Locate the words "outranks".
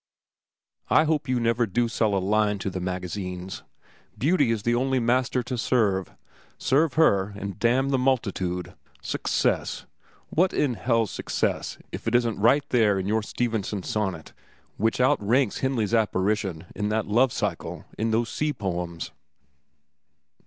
14.99-15.59